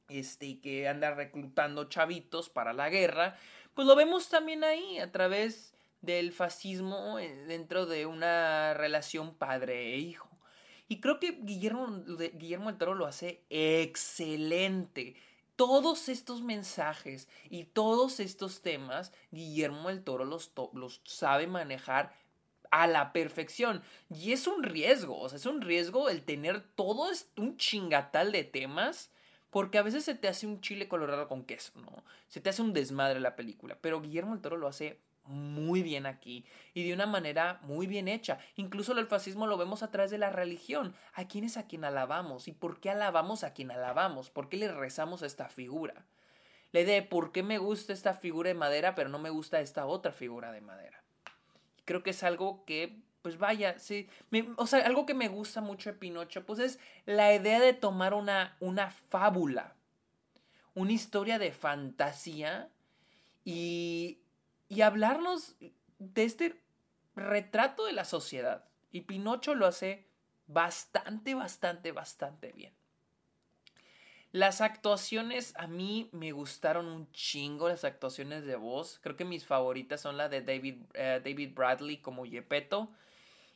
este, 0.09 0.47
y 0.47 0.55
que 0.57 0.89
anda 0.89 1.15
reclutando 1.15 1.85
chavitos 1.85 2.49
para 2.49 2.73
la 2.73 2.89
guerra, 2.89 3.37
pues 3.75 3.87
lo 3.87 3.97
vemos 3.97 4.29
también 4.29 4.65
ahí 4.65 4.99
a 4.99 5.11
través 5.11 5.74
del 6.05 6.33
fascismo 6.33 7.17
dentro 7.17 7.87
de 7.87 8.07
una 8.07 8.75
relación 8.75 9.35
padre 9.35 9.95
e 9.95 9.99
hijo. 9.99 10.29
Y 10.89 11.01
creo 11.01 11.19
que 11.19 11.39
Guillermo, 11.43 12.05
Guillermo 12.35 12.69
del 12.69 12.79
Toro 12.79 12.95
lo 12.95 13.07
hace 13.07 13.43
excelente. 13.51 15.17
Todos 15.57 16.09
estos 16.09 16.43
mensajes 16.43 17.29
y 17.49 17.65
todos 17.65 18.21
estos 18.21 18.61
temas, 18.61 19.13
Guillermo 19.31 19.89
del 19.89 20.03
Toro 20.03 20.25
los, 20.25 20.53
los 20.75 21.01
sabe 21.05 21.47
manejar 21.47 22.13
a 22.71 22.87
la 22.87 23.13
perfección. 23.13 23.83
Y 24.11 24.33
es 24.33 24.47
un 24.47 24.63
riesgo, 24.63 25.19
o 25.19 25.29
sea, 25.29 25.37
es 25.37 25.47
un 25.47 25.63
riesgo 25.63 26.09
el 26.09 26.25
tener 26.25 26.61
todo 26.61 27.09
un 27.37 27.57
chingatal 27.57 28.33
de 28.33 28.45
temas 28.45 29.11
porque 29.51 29.79
a 29.79 29.83
veces 29.83 30.05
se 30.05 30.17
te 30.17 30.27
hace 30.27 30.49
un 30.49 30.61
chile 30.61 30.89
colorado 30.89 31.29
con 31.29 31.45
queso, 31.45 31.71
¿no? 31.77 32.05
Se 32.27 32.41
te 32.41 32.51
hace 32.51 32.61
un 32.61 32.73
desmadre 32.73 33.21
la 33.21 33.37
película. 33.37 33.79
Pero 33.81 34.01
Guillermo 34.01 34.33
del 34.33 34.43
Toro 34.43 34.57
lo 34.57 34.67
hace 34.67 35.01
muy 35.27 35.83
bien 35.83 36.07
aquí 36.07 36.45
y 36.75 36.87
de 36.87 36.93
una 36.93 37.07
manera 37.07 37.61
muy 37.63 37.87
bien 37.87 38.09
hecha. 38.09 38.39
Incluso 38.57 38.93
el 38.93 39.07
fascismo 39.07 39.47
lo 39.47 39.57
vemos 39.57 39.83
a 39.83 39.91
través 39.91 40.11
de 40.11 40.19
la 40.19 40.31
religión. 40.31 40.95
¿A 41.15 41.27
quién 41.27 41.45
es 41.45 41.57
a 41.57 41.67
quien 41.67 41.85
alabamos? 41.85 42.49
¿Y 42.49 42.53
por 42.53 42.81
qué 42.81 42.91
alabamos 42.91 43.45
a 43.45 43.53
quien 43.53 43.71
alabamos? 43.71 44.31
¿Por 44.31 44.49
qué 44.49 44.57
le 44.57 44.73
rezamos 44.73 45.23
a 45.23 45.27
esta 45.27 45.49
figura? 45.49 46.05
La 46.73 46.81
idea 46.81 46.97
de 46.97 47.03
por 47.03 47.33
qué 47.33 47.43
me 47.43 47.59
gusta 47.59 47.93
esta 47.93 48.15
figura 48.15 48.49
de 48.49 48.55
madera 48.55 48.95
pero 48.95 49.09
no 49.09 49.19
me 49.19 49.31
gusta 49.31 49.61
esta 49.61 49.87
otra 49.87 50.13
figura 50.13 50.53
de 50.53 50.61
madera. 50.61 51.03
Creo 51.85 52.03
que 52.03 52.11
es 52.11 52.23
algo 52.23 52.65
que 52.65 53.03
pues 53.25 53.39
vaya, 53.39 53.79
sí. 53.79 54.07
o 54.57 54.67
sea, 54.67 54.85
algo 54.85 55.07
que 55.07 55.15
me 55.15 55.29
gusta 55.29 55.63
mucho 55.63 55.91
de 55.91 55.97
Pinocho, 55.99 56.45
pues 56.45 56.59
es 56.59 56.79
la 57.07 57.35
idea 57.35 57.59
de 57.59 57.73
tomar 57.73 58.13
una, 58.13 58.55
una 58.61 58.91
fábula, 58.91 59.77
una 60.75 60.93
historia 60.93 61.39
de 61.39 61.51
fantasía 61.51 62.69
y, 63.43 64.19
y 64.69 64.81
hablarnos 64.83 65.57
de 65.99 66.25
este 66.25 66.61
retrato 67.17 67.87
de 67.87 67.93
la 67.93 68.05
sociedad. 68.05 68.65
Y 68.91 69.03
Pinocho 69.03 69.55
lo 69.55 69.67
hace 69.67 70.07
bastante, 70.47 71.35
bastante, 71.35 71.93
bastante 71.93 72.53
bien. 72.53 72.73
Las 74.33 74.61
actuaciones 74.61 75.55
a 75.57 75.69
mí 75.69 76.09
me 76.11 76.33
gustaron 76.33 76.87
un 76.87 77.11
chingo, 77.13 77.69
las 77.69 77.85
actuaciones 77.85 78.45
de 78.45 78.57
voz. 78.57 78.99
Creo 79.01 79.17
que 79.17 79.25
mis 79.25 79.47
favoritas 79.47 80.01
son 80.01 80.17
las 80.17 80.29
de 80.29 80.43
David, 80.43 80.83
eh, 80.95 81.21
David 81.25 81.55
Bradley 81.55 81.99
como 81.99 82.27
Yepeto 82.27 82.91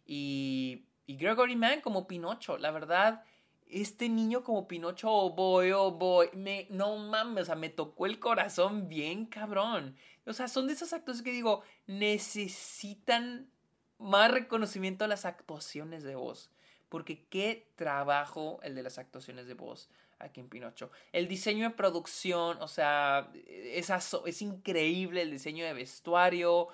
y, 0.07 0.85
y 1.07 1.17
Gregory 1.17 1.57
Mann 1.57 1.81
como 1.81 2.07
Pinocho. 2.07 2.59
La 2.59 2.71
verdad, 2.71 3.25
este 3.69 4.09
niño 4.09 4.45
como 4.45 4.69
Pinocho, 4.69 5.11
oh 5.11 5.31
boy, 5.31 5.73
oh 5.73 5.91
boy, 5.91 6.29
me, 6.35 6.69
no 6.71 6.97
mames, 6.97 7.43
o 7.43 7.47
sea, 7.47 7.55
me 7.57 7.71
tocó 7.71 8.07
el 8.07 8.21
corazón 8.21 8.89
bien 8.89 9.27
cabrón. 9.27 9.97
O 10.29 10.33
sea, 10.33 10.49
son 10.49 10.67
de 10.67 10.75
esos 10.75 10.93
actores 10.93 11.23
que 11.23 11.33
digo, 11.33 11.63
necesitan 11.87 13.51
más 13.99 14.31
reconocimiento 14.31 15.05
a 15.05 15.09
las 15.09 15.25
actuaciones 15.25 16.05
de 16.05 16.15
voz. 16.15 16.51
Porque 16.89 17.27
qué 17.29 17.71
trabajo 17.77 18.61
el 18.63 18.75
de 18.75 18.83
las 18.83 18.99
actuaciones 18.99 19.47
de 19.47 19.55
voz 19.55 19.91
aquí 20.19 20.41
en 20.41 20.49
Pinocho. 20.49 20.91
El 21.13 21.29
diseño 21.29 21.69
de 21.69 21.75
producción, 21.75 22.61
o 22.61 22.69
sea, 22.69 23.31
es, 23.47 23.91
es 23.91 24.43
increíble 24.43 25.23
el 25.23 25.31
diseño 25.31 25.65
de 25.65 25.75
vestuario, 25.75 26.69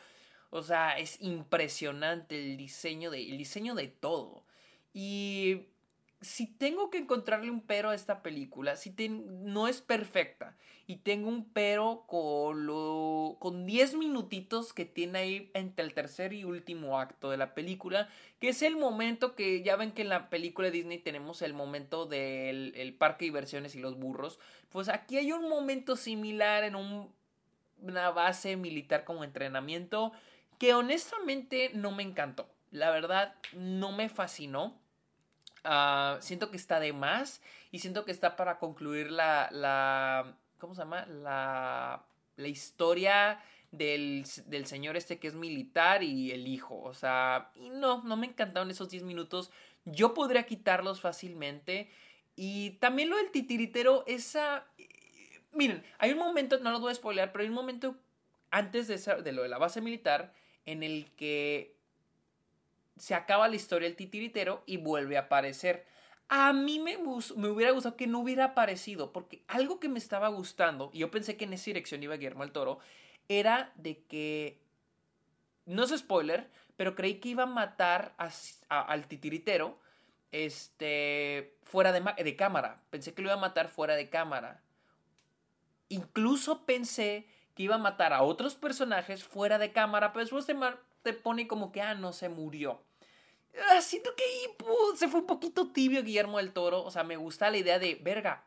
o 0.50 0.62
sea, 0.62 0.98
es 0.98 1.20
impresionante 1.20 2.40
el 2.40 2.56
diseño 2.56 3.10
de, 3.10 3.28
el 3.28 3.38
diseño 3.38 3.74
de 3.74 3.88
todo. 3.88 4.44
Y 4.92 5.66
si 6.24 6.46
tengo 6.46 6.90
que 6.90 6.98
encontrarle 6.98 7.50
un 7.50 7.60
pero 7.60 7.90
a 7.90 7.94
esta 7.94 8.22
película, 8.22 8.76
si 8.76 8.94
no 9.08 9.68
es 9.68 9.82
perfecta 9.82 10.56
y 10.86 10.96
tengo 10.96 11.28
un 11.28 11.50
pero 11.52 12.04
con, 12.06 12.66
lo, 12.66 13.36
con 13.40 13.66
10 13.66 13.94
minutitos 13.94 14.72
que 14.72 14.84
tiene 14.84 15.18
ahí 15.18 15.50
entre 15.54 15.84
el 15.84 15.94
tercer 15.94 16.32
y 16.32 16.44
último 16.44 16.98
acto 16.98 17.30
de 17.30 17.36
la 17.36 17.54
película, 17.54 18.08
que 18.40 18.48
es 18.48 18.62
el 18.62 18.76
momento 18.76 19.34
que 19.34 19.62
ya 19.62 19.76
ven 19.76 19.92
que 19.92 20.02
en 20.02 20.08
la 20.08 20.30
película 20.30 20.66
de 20.66 20.72
Disney 20.72 20.98
tenemos 20.98 21.42
el 21.42 21.54
momento 21.54 22.06
del 22.06 22.72
el 22.76 22.94
parque 22.94 23.24
de 23.24 23.30
diversiones 23.30 23.74
y 23.74 23.80
los 23.80 23.98
burros, 23.98 24.38
pues 24.70 24.88
aquí 24.88 25.18
hay 25.18 25.32
un 25.32 25.48
momento 25.48 25.96
similar 25.96 26.64
en 26.64 26.74
un, 26.74 27.12
una 27.80 28.10
base 28.10 28.56
militar 28.56 29.04
como 29.04 29.24
entrenamiento 29.24 30.12
que 30.58 30.74
honestamente 30.74 31.70
no 31.74 31.92
me 31.92 32.02
encantó. 32.02 32.48
La 32.70 32.90
verdad, 32.90 33.34
no 33.52 33.92
me 33.92 34.08
fascinó. 34.08 34.80
Ah, 35.64 36.18
siento 36.20 36.50
que 36.50 36.56
está 36.56 36.78
de 36.78 36.92
más 36.92 37.40
y 37.72 37.78
siento 37.78 38.04
que 38.04 38.12
está 38.12 38.36
para 38.36 38.58
concluir 38.58 39.10
la, 39.10 39.48
la 39.50 40.36
¿cómo 40.58 40.74
se 40.74 40.82
llama? 40.82 41.06
La, 41.06 42.04
la 42.36 42.48
historia 42.48 43.40
del, 43.70 44.24
del, 44.46 44.66
señor 44.66 44.96
este 44.96 45.18
que 45.18 45.28
es 45.28 45.34
militar 45.34 46.02
y 46.02 46.32
el 46.32 46.46
hijo. 46.46 46.80
O 46.82 46.94
sea, 46.94 47.50
no, 47.56 48.02
no 48.02 48.16
me 48.16 48.26
encantaron 48.26 48.70
esos 48.70 48.90
10 48.90 49.02
minutos. 49.04 49.50
Yo 49.84 50.14
podría 50.14 50.44
quitarlos 50.44 51.00
fácilmente. 51.00 51.90
Y 52.36 52.72
también 52.72 53.10
lo 53.10 53.16
del 53.16 53.30
titiritero, 53.30 54.04
esa... 54.06 54.66
Miren, 55.52 55.84
hay 55.98 56.12
un 56.12 56.18
momento, 56.18 56.58
no 56.58 56.70
lo 56.72 56.80
voy 56.80 56.92
a 56.92 56.94
spoilear, 56.94 57.30
pero 57.30 57.42
hay 57.42 57.48
un 57.48 57.54
momento 57.54 57.96
antes 58.50 58.88
de, 58.88 58.98
de 59.22 59.32
lo 59.32 59.42
de 59.42 59.48
la 59.48 59.58
base 59.58 59.80
militar 59.80 60.32
en 60.66 60.82
el 60.82 61.10
que 61.16 61.73
se 62.96 63.14
acaba 63.14 63.48
la 63.48 63.56
historia 63.56 63.88
del 63.88 63.96
titiritero 63.96 64.62
y 64.66 64.76
vuelve 64.76 65.16
a 65.16 65.22
aparecer. 65.22 65.86
A 66.28 66.52
mí 66.52 66.78
me, 66.78 66.96
me, 66.98 67.48
hubiera 67.48 67.72
gustado 67.72 67.96
que 67.96 68.06
no 68.06 68.20
hubiera 68.20 68.44
aparecido, 68.46 69.12
porque 69.12 69.42
algo 69.48 69.80
que 69.80 69.88
me 69.88 69.98
estaba 69.98 70.28
gustando, 70.28 70.90
y 70.92 71.00
yo 71.00 71.10
pensé 71.10 71.36
que 71.36 71.44
en 71.44 71.52
esa 71.52 71.66
dirección 71.66 72.02
iba 72.02 72.16
Guillermo 72.16 72.44
el 72.44 72.52
Toro, 72.52 72.78
era 73.28 73.72
de 73.76 74.02
que, 74.04 74.60
no 75.66 75.84
es 75.84 75.96
spoiler, 75.96 76.50
pero 76.76 76.94
creí 76.94 77.20
que 77.20 77.30
iba 77.30 77.44
a 77.44 77.46
matar 77.46 78.14
al 78.68 79.06
titiritero 79.06 79.78
este, 80.32 81.56
fuera 81.62 81.92
de, 81.92 82.02
de 82.22 82.36
cámara. 82.36 82.82
Pensé 82.90 83.14
que 83.14 83.22
lo 83.22 83.28
iba 83.28 83.36
a 83.36 83.40
matar 83.40 83.68
fuera 83.68 83.94
de 83.94 84.10
cámara. 84.10 84.62
Incluso 85.88 86.64
pensé 86.64 87.28
que 87.54 87.62
iba 87.62 87.76
a 87.76 87.78
matar 87.78 88.12
a 88.12 88.22
otros 88.22 88.56
personajes 88.56 89.22
fuera 89.22 89.58
de 89.58 89.72
cámara, 89.72 90.12
pero 90.12 90.24
después 90.24 90.46
te, 90.46 90.56
te 91.04 91.12
pone 91.12 91.46
como 91.46 91.70
que, 91.70 91.82
ah, 91.82 91.94
no, 91.94 92.12
se 92.12 92.28
murió. 92.28 92.80
Ah, 93.70 93.80
siento 93.82 94.10
que 94.16 94.24
se 94.96 95.06
fue 95.06 95.20
un 95.20 95.26
poquito 95.26 95.70
tibio 95.70 96.02
Guillermo 96.02 96.38
del 96.38 96.52
Toro. 96.52 96.82
O 96.82 96.90
sea, 96.90 97.04
me 97.04 97.16
gusta 97.16 97.50
la 97.50 97.58
idea 97.58 97.78
de, 97.78 97.94
verga, 97.96 98.44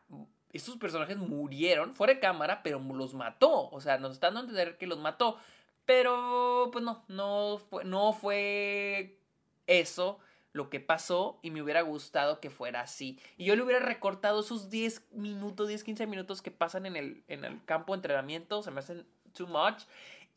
estos 0.52 0.76
personajes 0.76 1.16
murieron 1.16 1.94
fuera 1.94 2.14
de 2.14 2.20
cámara, 2.20 2.62
pero 2.62 2.80
los 2.80 3.14
mató. 3.14 3.70
O 3.70 3.80
sea, 3.80 3.96
nos 3.98 4.12
están 4.12 4.34
dando 4.34 4.48
a 4.48 4.50
entender 4.50 4.76
que 4.76 4.88
los 4.88 4.98
mató. 4.98 5.38
Pero, 5.86 6.68
pues 6.72 6.84
no, 6.84 7.04
no 7.08 7.58
fue, 7.70 7.84
no 7.84 8.12
fue 8.12 9.18
eso. 9.66 10.18
lo 10.52 10.70
que 10.70 10.80
pasó 10.80 11.38
y 11.42 11.50
me 11.52 11.62
hubiera 11.62 11.82
gustado 11.82 12.40
que 12.40 12.50
fuera 12.50 12.80
así. 12.80 13.20
Y 13.36 13.44
yo 13.44 13.54
le 13.54 13.62
hubiera 13.62 13.84
recortado 13.84 14.40
esos 14.40 14.68
10 14.68 15.12
minutos, 15.12 15.68
10, 15.68 15.84
15 15.84 16.06
minutos 16.08 16.42
que 16.42 16.50
pasan 16.50 16.86
en 16.86 16.96
el, 16.96 17.22
en 17.28 17.44
el 17.44 17.64
campo 17.64 17.92
de 17.92 17.98
entrenamiento, 17.98 18.62
se 18.62 18.72
me 18.72 18.80
hacen 18.80 19.06
too 19.32 19.46
much. 19.46 19.84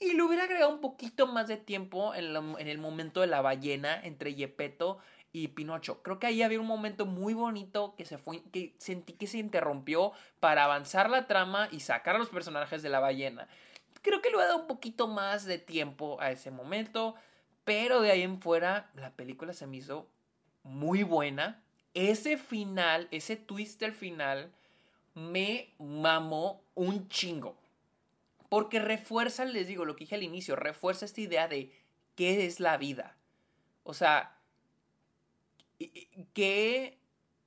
Y 0.01 0.13
le 0.13 0.24
hubiera 0.24 0.46
agregado 0.46 0.72
un 0.72 0.81
poquito 0.81 1.27
más 1.27 1.48
de 1.48 1.58
tiempo 1.58 2.15
en, 2.15 2.36
el 2.67 2.77
momento 2.79 3.22
de 3.22 3.27
la 3.27 3.41
ballena 3.41 4.01
entre 4.01 4.34
Yepeto 4.34 4.98
y 5.31 5.50
Pinocho. 5.50 6.01
Creo 6.01 6.17
que 6.17 6.25
ahí 6.25 6.41
había 6.41 6.60
un 6.60 6.65
momento 6.65 7.05
muy 7.05 7.36
bonito 7.36 7.93
que 7.96 8.05
se 8.05 8.17
fue, 8.17 8.41
que 8.51 8.74
sentí 8.79 9.13
que 9.13 9.27
se 9.27 9.38
interrumpió 9.38 10.12
para 10.39 10.63
avanzar 10.63 11.12
la 11.12 11.27
trama 11.27 11.70
y 11.72 11.81
sacar 11.81 12.15
a 12.15 12.17
los 12.17 12.29
personajes 12.29 12.81
de 12.81 12.89
la 12.89 13.00
ballena. 13.00 13.48
Creo 14.01 14.24
que 14.24 14.31
le 14.31 14.38
he 14.38 14.39
dado 14.39 14.62
un 14.62 14.67
poquito 14.67 15.08
más 15.08 15.46
de 15.46 15.60
tiempo 15.60 16.20
a 16.20 16.31
ese 16.31 16.50
momento, 16.50 17.13
pero 17.63 18.01
de 18.01 18.10
ahí 18.10 18.24
en 18.24 18.41
fuera 18.41 18.89
la 18.96 19.12
película 19.12 19.53
se 19.53 19.67
me 19.67 19.77
hizo 19.77 20.08
muy 20.63 21.03
buena. 21.03 21.62
Ese 21.93 22.38
final, 22.38 23.08
ese 23.12 23.36
twist 23.36 23.79
del 23.79 23.93
final, 23.93 24.51
me 25.13 25.75
mamó 25.77 26.63
un 26.74 27.08
chingo. 27.08 27.61
Porque 28.51 28.79
refuerza, 28.79 29.46
les 29.46 29.65
digo, 29.65 29.86
lo 29.86 29.96
que 29.96 30.03
dije 30.03 30.15
al 30.15 30.24
inicio, 30.24 30.58
refuerza 30.58 31.05
esta 31.05 31.22
idea 31.22 31.48
de 31.48 31.72
qué 32.15 32.46
es 32.46 32.60
la 32.60 32.75
vida. 32.75 33.15
O 33.84 33.93
sea, 33.93 34.38
¿qué 36.34 36.98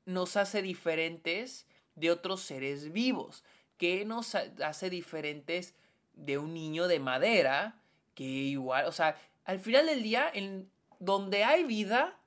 nos 0.06 0.38
hace 0.38 0.62
diferentes 0.62 1.66
de 1.94 2.10
otros 2.10 2.40
seres 2.40 2.90
vivos? 2.90 3.44
¿Qué 3.76 4.06
nos 4.06 4.34
hace 4.34 4.88
diferentes 4.88 5.74
de 6.14 6.38
un 6.38 6.54
niño 6.54 6.88
de 6.88 7.00
madera? 7.00 7.82
Que 8.14 8.24
igual, 8.24 8.86
o 8.86 8.92
sea, 8.92 9.20
al 9.44 9.60
final 9.60 9.84
del 9.84 10.02
día, 10.02 10.30
en 10.32 10.70
donde 11.00 11.44
hay 11.44 11.64
vida, 11.64 12.18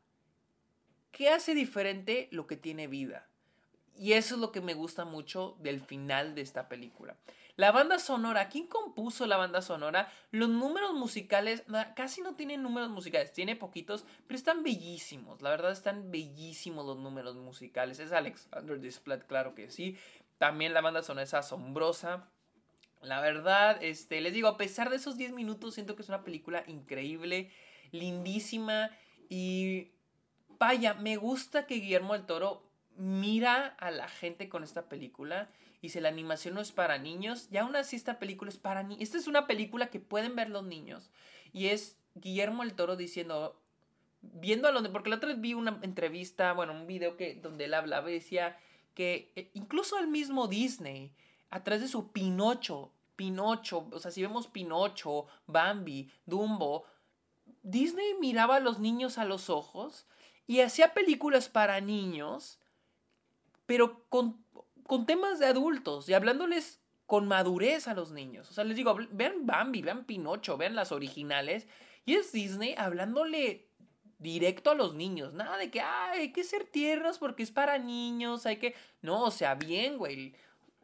¿qué 1.12 1.30
hace 1.30 1.56
diferente 1.56 2.28
lo 2.30 2.46
que 2.46 2.58
tiene 2.58 2.86
vida? 2.86 3.28
Y 3.98 4.14
eso 4.14 4.36
es 4.36 4.42
lo 4.42 4.52
que 4.52 4.62
me 4.62 4.76
gusta 4.76 5.04
mucho 5.04 5.58
del 5.62 5.82
final 5.82 6.36
de 6.36 6.42
esta 6.42 6.70
película. 6.70 7.18
La 7.58 7.72
banda 7.72 7.98
sonora, 7.98 8.50
¿quién 8.50 8.68
compuso 8.68 9.26
la 9.26 9.36
banda 9.36 9.64
sonora? 9.64 10.14
Los 10.30 10.48
números 10.48 10.94
musicales, 10.94 11.64
casi 11.96 12.22
no 12.22 12.36
tienen 12.36 12.62
números 12.62 12.90
musicales, 12.92 13.34
tiene 13.34 13.56
poquitos, 13.56 14.06
pero 14.28 14.38
están 14.38 14.62
bellísimos. 14.62 15.42
La 15.42 15.50
verdad 15.50 15.72
están 15.72 16.12
bellísimos 16.12 16.86
los 16.86 16.98
números 16.98 17.36
musicales. 17.36 17.98
Es 17.98 18.12
Alexander 18.12 18.80
Desplat, 18.80 19.26
claro 19.26 19.56
que 19.56 19.72
sí. 19.72 19.98
También 20.38 20.76
la 20.76 20.82
banda 20.82 21.02
sonora 21.02 21.24
es 21.24 21.34
asombrosa. 21.34 22.30
La 23.02 23.22
verdad, 23.22 23.84
este, 23.84 24.22
les 24.22 24.34
digo, 24.34 24.50
a 24.50 24.58
pesar 24.58 24.92
de 24.92 24.98
esos 24.98 25.18
10 25.18 25.32
minutos, 25.32 25.74
siento 25.74 25.96
que 25.96 26.04
es 26.04 26.10
una 26.10 26.24
película 26.24 26.64
increíble, 26.68 27.50
lindísima 27.92 28.92
y 29.30 29.94
vaya, 30.60 30.94
me 30.94 31.16
gusta 31.16 31.66
que 31.66 31.76
Guillermo 31.76 32.14
del 32.14 32.28
Toro 32.28 32.70
mira 32.98 33.66
a 33.80 33.90
la 33.90 34.08
gente 34.08 34.48
con 34.48 34.64
esta 34.64 34.90
película 34.90 35.50
y 35.82 35.90
si 35.90 36.00
la 36.00 36.10
animación 36.10 36.56
no 36.56 36.62
es 36.62 36.72
para 36.72 36.98
niños, 36.98 37.50
ya 37.50 37.62
aún 37.62 37.76
así 37.76 37.96
esta 37.96 38.20
película 38.20 38.50
es 38.50 38.58
para 38.58 38.84
niños. 38.84 39.02
Esta 39.04 39.18
es 39.18 39.28
una 39.28 39.48
película 39.48 39.90
que 39.90 40.00
pueden 40.00 40.36
ver 40.36 40.50
los 40.50 40.66
niños 40.66 41.12
y 41.54 41.68
es 41.68 41.98
Guillermo 42.16 42.64
el 42.64 42.74
Toro 42.74 42.96
diciendo, 42.96 43.62
viendo 44.22 44.68
a 44.68 44.72
donde, 44.72 44.90
porque 44.90 45.10
la 45.10 45.18
otra 45.18 45.30
vez 45.30 45.40
vi 45.40 45.54
una 45.54 45.80
entrevista, 45.82 46.54
bueno, 46.54 46.74
un 46.74 46.88
video 46.88 47.16
que, 47.18 47.36
donde 47.36 47.66
él 47.66 47.74
hablaba 47.74 48.10
y 48.10 48.14
decía 48.14 48.58
que 48.94 49.32
eh, 49.36 49.52
incluso 49.54 50.00
el 50.00 50.08
mismo 50.08 50.48
Disney, 50.48 51.14
a 51.50 51.64
través 51.64 51.82
de 51.82 51.88
su 51.88 52.12
Pinocho, 52.12 52.92
Pinocho, 53.16 53.88
o 53.92 54.00
sea, 54.00 54.12
si 54.12 54.22
vemos 54.22 54.48
Pinocho, 54.48 55.28
Bambi, 55.46 56.12
Dumbo, 56.26 56.86
Disney 57.64 58.16
miraba 58.20 58.58
a 58.58 58.60
los 58.60 58.80
niños 58.80 59.18
a 59.18 59.26
los 59.26 59.50
ojos 59.50 60.08
y 60.48 60.62
hacía 60.62 60.94
películas 60.94 61.50
para 61.50 61.82
niños, 61.82 62.60
pero 63.66 64.06
con 64.10 64.44
con 64.88 65.06
temas 65.06 65.40
de 65.40 65.46
adultos 65.46 66.10
y 66.10 66.14
hablándoles 66.14 66.80
con 67.06 67.28
madurez 67.28 67.88
a 67.88 67.94
los 67.94 68.12
niños. 68.12 68.50
O 68.50 68.54
sea, 68.54 68.64
les 68.64 68.76
digo, 68.76 68.98
vean 69.12 69.46
Bambi, 69.46 69.82
vean 69.82 70.06
Pinocho, 70.06 70.58
vean 70.58 70.76
las 70.76 70.92
originales. 70.92 71.68
Y 72.06 72.16
es 72.16 72.32
Disney 72.32 72.76
hablándole 72.78 73.68
directo 74.20 74.72
a 74.72 74.76
los 74.76 74.94
niños. 74.94 75.34
Nada 75.34 75.58
de 75.58 75.70
que, 75.70 75.82
Ay, 75.82 76.20
hay 76.20 76.32
que 76.34 76.44
ser 76.44 76.66
tiernos 76.66 77.18
porque 77.18 77.44
es 77.44 77.52
para 77.52 77.78
niños, 77.78 78.46
hay 78.46 78.58
que... 78.58 78.76
No, 79.02 79.24
o 79.24 79.32
sea, 79.32 79.56
bien, 79.56 79.98
güey. 79.98 80.34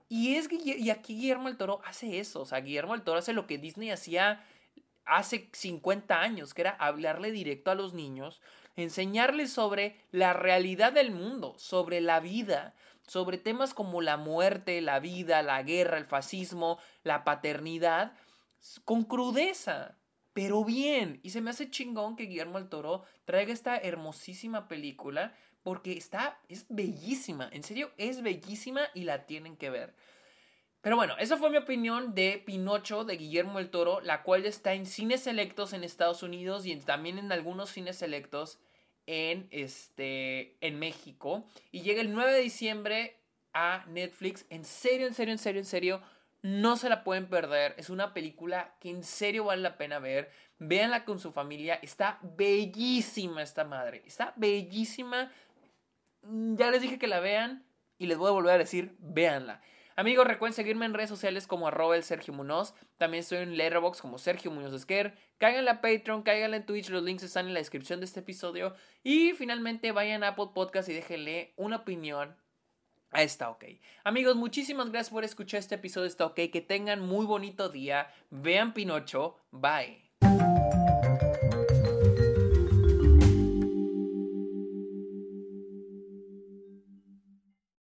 Y, 0.08 0.36
es, 0.36 0.47
y 0.51 0.89
aquí 0.89 1.15
Guillermo 1.15 1.49
el 1.49 1.58
Toro 1.58 1.82
hace 1.86 2.19
eso. 2.19 2.41
O 2.41 2.45
sea, 2.45 2.62
Guillermo 2.62 2.93
el 2.93 3.01
Toro 3.01 3.19
hace 3.19 3.34
lo 3.34 3.47
que 3.47 3.58
Disney 3.58 3.89
hacía 3.89 4.45
hace 5.06 5.49
50 5.51 6.21
años, 6.21 6.54
que 6.54 6.62
era 6.62 6.71
hablarle 6.71 7.32
directo 7.32 7.71
a 7.71 7.75
los 7.75 7.93
niños, 7.93 8.41
enseñarles 8.75 9.51
sobre 9.51 9.97
la 10.12 10.34
realidad 10.34 10.93
del 10.93 11.12
mundo, 11.12 11.56
sobre 11.58 11.99
la 11.99 12.19
vida, 12.19 12.73
sobre 13.07 13.37
temas 13.37 13.73
como 13.73 14.01
la 14.01 14.17
muerte, 14.17 14.81
la 14.81 14.99
vida, 14.99 15.41
la 15.43 15.61
guerra, 15.63 15.97
el 15.97 16.05
fascismo, 16.05 16.79
la 17.03 17.23
paternidad, 17.23 18.13
con 18.85 19.03
crudeza, 19.03 19.97
pero 20.33 20.63
bien. 20.63 21.19
Y 21.23 21.31
se 21.31 21.41
me 21.41 21.49
hace 21.49 21.69
chingón 21.69 22.15
que 22.15 22.23
Guillermo 22.23 22.57
el 22.57 22.69
Toro 22.69 23.03
traiga 23.25 23.53
esta 23.53 23.77
hermosísima 23.77 24.67
película 24.67 25.35
porque 25.63 25.93
está, 25.93 26.39
es 26.49 26.65
bellísima, 26.69 27.49
en 27.51 27.63
serio, 27.63 27.91
es 27.97 28.21
bellísima 28.21 28.81
y 28.93 29.03
la 29.03 29.25
tienen 29.25 29.55
que 29.55 29.69
ver. 29.69 29.95
Pero 30.81 30.97
bueno, 30.97 31.15
esa 31.17 31.37
fue 31.37 31.49
mi 31.49 31.55
opinión 31.55 32.13
de 32.13 32.43
Pinocho 32.45 33.05
de 33.05 33.15
Guillermo 33.15 33.59
el 33.59 33.69
Toro, 33.69 34.01
la 34.01 34.21
cual 34.23 34.45
está 34.45 34.73
en 34.73 34.85
cines 34.85 35.21
selectos 35.21 35.71
en 35.71 35.85
Estados 35.85 36.23
Unidos 36.23 36.65
y 36.65 36.75
también 36.75 37.17
en 37.17 37.31
algunos 37.31 37.69
cines 37.69 37.95
selectos 37.95 38.59
en, 39.07 39.47
este, 39.51 40.57
en 40.61 40.79
México 40.79 41.45
y 41.71 41.81
llega 41.81 42.01
el 42.01 42.13
9 42.13 42.31
de 42.31 42.39
diciembre 42.39 43.17
a 43.53 43.85
Netflix. 43.87 44.45
En 44.49 44.65
serio, 44.65 45.07
en 45.07 45.13
serio, 45.13 45.33
en 45.33 45.39
serio, 45.39 45.59
en 45.59 45.65
serio, 45.65 46.01
no 46.41 46.75
se 46.75 46.89
la 46.89 47.03
pueden 47.03 47.27
perder. 47.27 47.73
Es 47.77 47.89
una 47.89 48.13
película 48.13 48.75
que 48.79 48.89
en 48.89 49.03
serio 49.03 49.45
vale 49.45 49.61
la 49.61 49.77
pena 49.77 49.99
ver. 49.99 50.31
Véanla 50.59 51.05
con 51.05 51.19
su 51.19 51.31
familia. 51.31 51.75
Está 51.75 52.19
bellísima 52.21 53.41
esta 53.41 53.63
madre. 53.63 54.03
Está 54.05 54.33
bellísima. 54.35 55.31
Ya 56.21 56.71
les 56.71 56.81
dije 56.81 56.99
que 56.99 57.07
la 57.07 57.19
vean 57.19 57.65
y 57.97 58.07
les 58.07 58.17
voy 58.17 58.29
a 58.29 58.33
volver 58.33 58.55
a 58.55 58.57
decir, 58.57 58.95
véanla. 58.99 59.61
Amigos, 59.95 60.25
recuerden 60.25 60.56
seguirme 60.56 60.86
en 60.86 60.93
redes 60.93 61.10
sociales 61.10 61.45
como 61.45 61.67
arroba 61.67 61.95
el 61.95 62.03
Sergio 62.03 62.34
Munoz. 62.34 62.73
También 62.97 63.21
estoy 63.21 63.39
en 63.39 63.58
Letterboxd 63.58 64.01
como 64.01 64.17
Sergio 64.17 64.49
Muñoz 64.49 64.73
Esquer. 64.73 65.15
Cáiganle 65.38 65.69
a 65.69 65.82
Patreon, 65.82 66.23
cáiganle 66.23 66.58
en 66.58 66.65
Twitch. 66.65 66.89
Los 66.89 67.03
links 67.03 67.23
están 67.23 67.47
en 67.47 67.53
la 67.53 67.60
descripción 67.60 67.99
de 67.99 68.06
este 68.06 68.21
episodio. 68.21 68.73
Y 69.03 69.34
finalmente 69.34 69.91
vayan 69.91 70.23
a 70.23 70.29
Apple 70.29 70.49
Podcast 70.53 70.89
y 70.89 70.93
déjenle 70.93 71.53
una 71.58 71.77
opinión 71.77 72.36
a 73.12 73.21
Está 73.21 73.49
OK. 73.51 73.65
Amigos, 74.03 74.36
muchísimas 74.36 74.89
gracias 74.89 75.12
por 75.12 75.23
escuchar 75.23 75.60
este 75.60 75.75
episodio 75.75 76.08
Está 76.08 76.25
OK. 76.25 76.36
Que 76.51 76.62
tengan 76.62 76.99
muy 76.99 77.25
bonito 77.25 77.69
día. 77.69 78.12
Vean 78.32 78.73
Pinocho. 78.73 79.38
Bye. 79.51 80.12